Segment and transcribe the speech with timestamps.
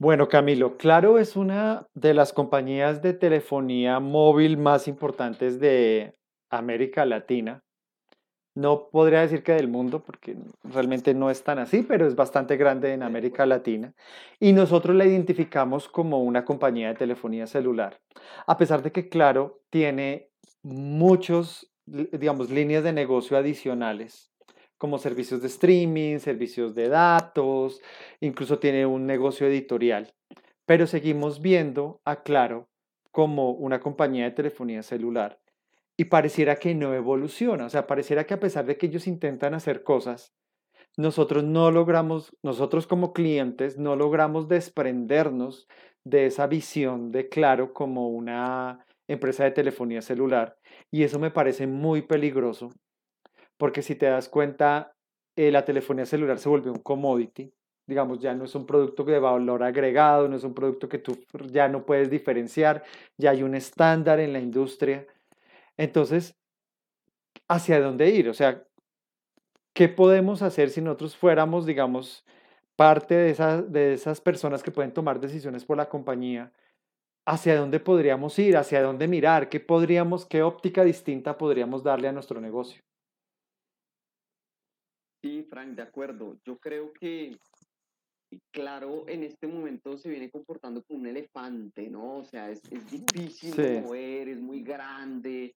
[0.00, 6.14] Bueno, Camilo, Claro es una de las compañías de telefonía móvil más importantes de
[6.50, 7.62] América Latina.
[8.56, 12.56] No podría decir que del mundo, porque realmente no es tan así, pero es bastante
[12.56, 13.94] grande en América Latina.
[14.40, 18.00] Y nosotros la identificamos como una compañía de telefonía celular.
[18.46, 20.30] A pesar de que Claro tiene
[20.62, 24.33] muchos, digamos, líneas de negocio adicionales,
[24.78, 27.80] como servicios de streaming, servicios de datos,
[28.20, 30.14] incluso tiene un negocio editorial.
[30.66, 32.68] Pero seguimos viendo a Claro
[33.10, 35.40] como una compañía de telefonía celular
[35.96, 39.54] y pareciera que no evoluciona, o sea, pareciera que a pesar de que ellos intentan
[39.54, 40.34] hacer cosas,
[40.96, 45.68] nosotros no logramos, nosotros como clientes, no logramos desprendernos
[46.04, 50.56] de esa visión de Claro como una empresa de telefonía celular.
[50.90, 52.70] Y eso me parece muy peligroso,
[53.56, 54.94] porque si te das cuenta,
[55.36, 57.52] eh, la telefonía celular se volvió un commodity.
[57.86, 61.18] Digamos, ya no es un producto de valor agregado, no es un producto que tú
[61.50, 62.82] ya no puedes diferenciar,
[63.18, 65.06] ya hay un estándar en la industria.
[65.76, 66.36] Entonces,
[67.48, 68.28] ¿hacia dónde ir?
[68.28, 68.64] O sea,
[69.74, 72.24] ¿qué podemos hacer si nosotros fuéramos, digamos,
[72.76, 73.34] parte de
[73.68, 76.52] de esas personas que pueden tomar decisiones por la compañía?
[77.26, 78.56] ¿Hacia dónde podríamos ir?
[78.56, 79.48] ¿Hacia dónde mirar?
[79.50, 82.82] ¿Qué podríamos, qué óptica distinta podríamos darle a nuestro negocio?
[85.24, 86.38] Sí, Frank, de acuerdo.
[86.44, 87.38] Yo creo que,
[88.50, 92.18] claro, en este momento se viene comportando como un elefante, ¿no?
[92.18, 95.54] O sea, es, es difícil de Sí, mover, es muy grande.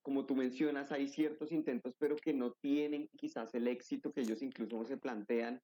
[0.00, 4.40] Como tú mencionas, hay ciertos intentos, pero que no tienen quizás el éxito que ellos
[4.40, 5.60] incluso se plantean.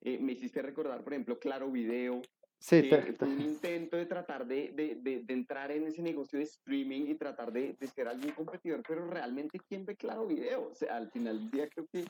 [0.00, 2.22] Eh, me hiciste recordar, por ejemplo, Claro Video,
[2.60, 6.44] sí, fue un intento de tratar de, de, de, de entrar en ese negocio de
[6.44, 10.68] streaming y tratar de, de ser algún competidor, pero realmente, ¿quién ve Claro Video?
[10.68, 12.04] O sea, al final del día creo que,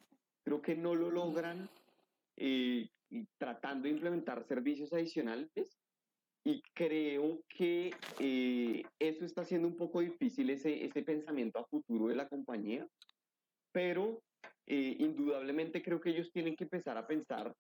[0.45, 1.69] creo que no lo logran
[2.37, 2.89] eh,
[3.39, 5.79] tratando de implementar servicios adicionales
[6.45, 12.09] y creo que eh, eso está haciendo un poco difícil ese, ese pensamiento a futuro
[12.09, 12.87] de la compañía,
[13.73, 14.23] pero
[14.67, 17.55] eh, indudablemente creo que ellos tienen que empezar a pensar,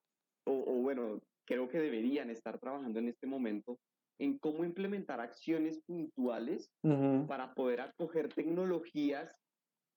[0.46, 3.78] o, o bueno, creo que deberían estar trabajando en este momento
[4.18, 9.43] en cómo implementar acciones puntuales Ujú, para poder acoger tecnologías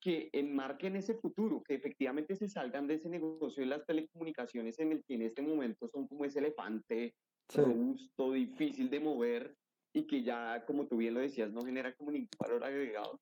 [0.07, 4.94] que enmarquen ese futuro, que efectivamente se salgan de ese negocio de las telecomunicaciones en
[4.94, 7.13] el que en este momento son como ese elefante
[7.50, 7.59] sí.
[7.59, 9.57] robusto, difícil de mover
[9.94, 13.19] y que ya, como tú bien lo decías, no genera como ningún valor agregado,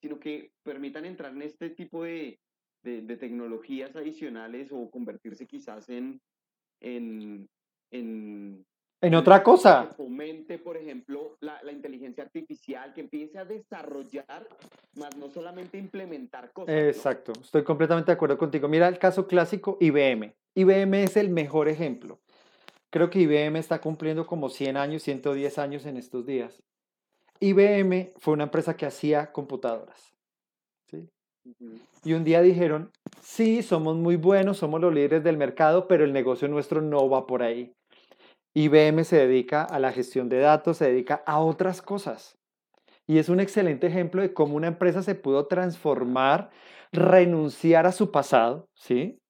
[0.00, 2.40] sino que permitan entrar en este tipo de,
[2.82, 6.22] de, de tecnologías adicionales o convertirse quizás en,
[6.80, 7.46] en,
[7.92, 8.64] en
[9.04, 13.44] En otra empresa que cosa, fomente, por ejemplo, la, la inteligencia artificial, que empiece a
[13.44, 14.48] desarrollar,
[14.96, 16.80] más no solamente implementar cosas, ¿no?
[16.80, 18.66] exacto, estoy completamente de acuerdo contigo.
[18.66, 20.34] Mira el caso clásico IBM.
[20.54, 22.18] IBM es el mejor ejemplo.
[22.88, 26.62] Creo que IBM está cumpliendo como 100 años, 110 años en estos días.
[27.40, 30.14] IBM fue una empresa que hacía computadoras,
[30.86, 31.10] ¿sí?
[32.04, 36.14] Y un día dijeron, sí, somos muy buenos, somos los líderes del mercado, pero el
[36.14, 37.74] negocio nuestro no va por ahí.
[38.54, 42.38] IBM se dedica a la gestión de datos, se dedica a otras cosas.
[43.06, 46.50] Y es un excelente ejemplo de cómo una empresa se pudo transformar,
[46.92, 49.20] renunciar a su pasado, ¿sí?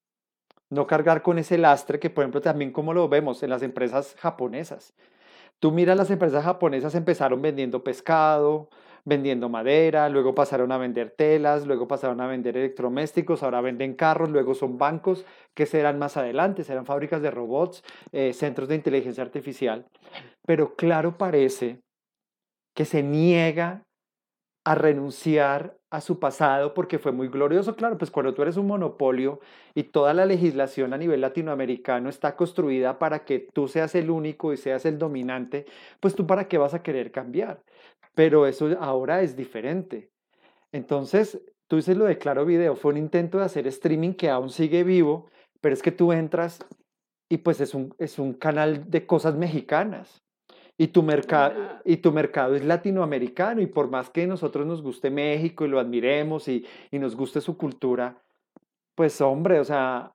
[0.71, 4.15] No cargar con ese lastre que, por ejemplo, también como lo vemos en las empresas
[4.19, 4.95] japonesas.
[5.59, 8.69] Tú miras las empresas japonesas empezaron vendiendo pescado,
[9.05, 14.31] vendiendo madera, luego pasaron a vender telas, luego pasaron a vender electrodomésticos, ahora venden carros,
[14.31, 19.23] luego son bancos, que serán más adelante, serán fábricas de robots, eh, centros de inteligencia
[19.23, 19.87] artificial.
[20.47, 21.81] Pero claro parece
[22.75, 23.83] que se niega
[24.65, 27.77] a renunciar a su pasado porque fue muy glorioso.
[27.77, 29.41] Claro, pues cuando tú eres un monopolio
[29.75, 34.53] y toda la legislación a nivel latinoamericano está construida para que tú seas el único
[34.53, 35.67] y seas el dominante,
[36.01, 37.63] pues tú para qué vas a querer cambiar.
[38.15, 40.11] Pero eso ahora es diferente.
[40.73, 44.51] Entonces, tú dices lo de Claro Video, fue un intento de hacer streaming que aún
[44.51, 45.29] sigue vivo,
[45.61, 46.59] pero es que tú entras
[47.29, 50.24] y pues es un, es un canal de cosas mexicanas.
[50.77, 51.55] Y tu, mercado,
[51.85, 55.79] y tu mercado es latinoamericano y por más que nosotros nos guste México y lo
[55.79, 58.21] admiremos y, y nos guste su cultura,
[58.95, 60.13] pues hombre, o sea,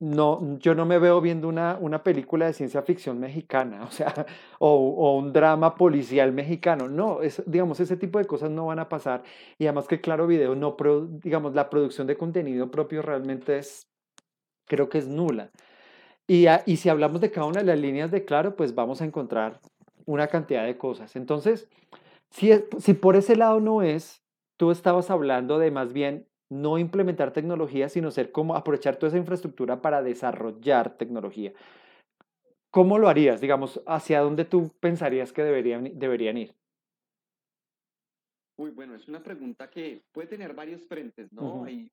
[0.00, 4.26] no, yo no me veo viendo una, una película de ciencia ficción mexicana, o sea,
[4.58, 6.88] o, o un drama policial mexicano.
[6.88, 9.22] No, es, digamos, ese tipo de cosas no van a pasar.
[9.58, 13.86] Y además que Claro Video no, pro- digamos, la producción de contenido propio realmente es,
[14.66, 15.50] creo que es nula.
[16.26, 19.02] Y, a- y si hablamos de cada una de las líneas de Claro, pues vamos
[19.02, 19.60] a encontrar
[20.06, 21.16] una cantidad de cosas.
[21.16, 21.68] Entonces,
[22.30, 24.22] si, es- si por ese lado no es,
[24.56, 29.18] tú estabas hablando de más bien no implementar tecnología, sino ser como aprovechar toda esa
[29.18, 31.52] infraestructura para desarrollar tecnología.
[32.70, 33.40] ¿cómo lo harías?
[33.42, 36.54] Digamos, ¿hacia dónde tú pensarías que deberían, deberían ir?
[38.56, 41.64] Uy, bueno, es una pregunta que puede tener varios frentes, ¿no?
[41.64, 41.90] Ahí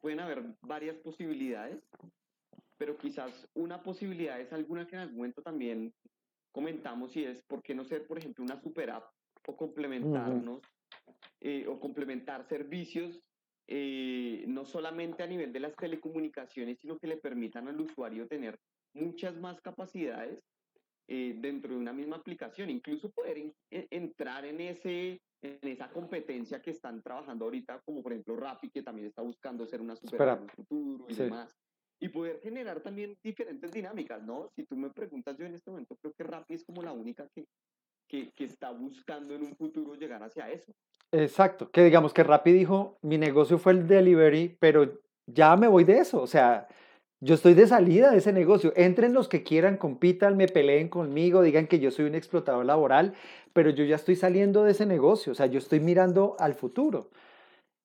[0.00, 1.78] pueden haber varias posibilidades,
[2.78, 5.92] pero quizás una posibilidad es alguna que en algún momento también
[6.52, 9.04] comentamos y es por qué no ser, por ejemplo, una super app
[9.46, 10.60] o complementarnos
[11.40, 13.22] eh, o complementar servicios
[13.66, 18.58] eh, no solamente a nivel de las telecomunicaciones, sino que le permitan al usuario tener
[18.94, 20.42] muchas más capacidades
[21.06, 26.72] eh, dentro de una misma aplicación, incluso poder entrar en, ese, en esa competencia que
[26.72, 30.42] están trabajando ahorita, como por ejemplo Rappi, que también está buscando ser una super app
[30.42, 31.56] en el futuro y demás.
[32.00, 34.48] Y poder generar también diferentes dinámicas, ¿no?
[34.56, 37.28] Si tú me preguntas, yo en este momento creo que Rappi es como la única
[37.34, 37.44] que,
[38.08, 40.72] que, que está buscando en un futuro llegar hacia eso.
[41.12, 45.84] Exacto, que digamos que Rappi dijo, mi negocio fue el delivery, pero ya me voy
[45.84, 46.66] de eso, o sea,
[47.22, 48.72] yo estoy de salida de ese negocio.
[48.76, 53.14] Entren los que quieran, compitan, me peleen conmigo, digan que yo soy un explotador laboral,
[53.52, 57.10] pero yo ya estoy saliendo de ese negocio, o sea, yo estoy mirando al futuro.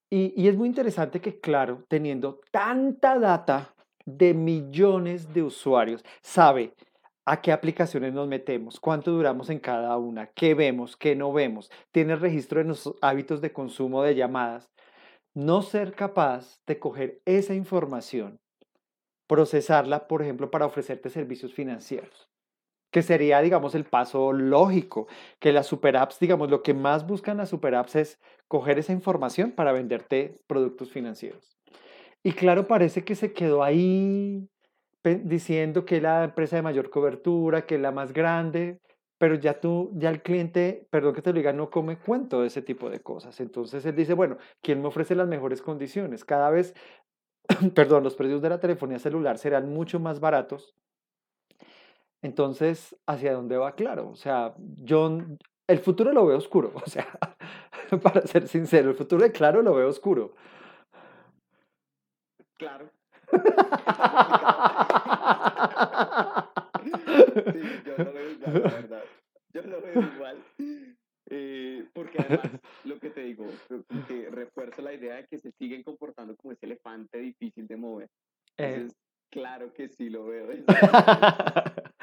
[0.09, 3.74] Y, y es muy interesante que, claro, teniendo tanta data
[4.05, 6.73] de millones de usuarios, sabe
[7.25, 11.71] a qué aplicaciones nos metemos, cuánto duramos en cada una, qué vemos, qué no vemos,
[11.91, 14.69] tiene registro de nuestros hábitos de consumo de llamadas.
[15.33, 18.39] No ser capaz de coger esa información,
[19.27, 22.29] procesarla, por ejemplo, para ofrecerte servicios financieros,
[22.91, 25.07] que sería, digamos, el paso lógico,
[25.39, 28.93] que las super apps, digamos, lo que más buscan las super apps es coger esa
[28.93, 31.57] información para venderte productos financieros.
[32.25, 34.49] Y claro, parece que se quedó ahí
[35.03, 38.79] diciendo que es la empresa de mayor cobertura, que es la más grande,
[39.19, 42.47] pero ya tú, ya el cliente, perdón que te lo diga, no come cuento de
[42.47, 43.39] ese tipo de cosas.
[43.41, 46.25] Entonces él dice, bueno, ¿quién me ofrece las mejores condiciones?
[46.25, 46.73] Cada vez,
[47.75, 50.73] perdón, los precios de la telefonía celular serán mucho más baratos.
[52.23, 53.75] Entonces, ¿hacia dónde va?
[53.75, 55.19] Claro, o sea, yo,
[55.67, 57.07] el futuro lo veo oscuro, o sea,
[58.01, 60.33] para ser sincero, el futuro de Claro lo veo oscuro.
[62.57, 62.89] Claro,
[67.85, 69.03] yo lo veo igual, la verdad.
[69.53, 70.37] Yo lo veo igual.
[71.27, 72.51] Eh, porque además,
[72.83, 73.47] lo que te digo,
[74.07, 78.09] que refuerzo la idea de que se siguen comportando como ese elefante difícil de mover.
[78.57, 78.73] Eh.
[78.75, 78.97] Entonces,
[79.31, 80.47] claro que sí lo veo.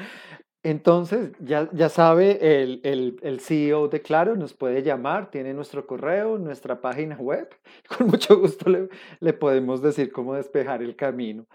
[0.64, 5.86] Entonces, ya, ya sabe, el, el, el, CEO de Claro nos puede llamar, tiene nuestro
[5.86, 7.48] correo, nuestra página web.
[7.98, 8.88] Con mucho gusto le,
[9.18, 11.46] le podemos decir cómo despejar el camino.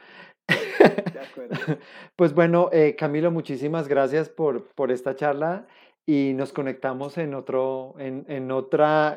[0.48, 1.56] De acuerdo.
[2.16, 5.68] Pues bueno, eh, Camilo, muchísimas gracias por, por esta charla
[6.06, 8.48] y nos conectamos en otro, en, en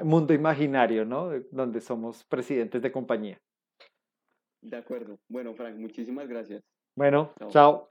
[0.05, 1.31] mundo imaginario, ¿no?
[1.51, 3.39] Donde somos presidentes de compañía.
[4.63, 5.19] De acuerdo.
[5.29, 6.63] Bueno, Frank, muchísimas gracias.
[6.97, 7.89] Bueno, chao.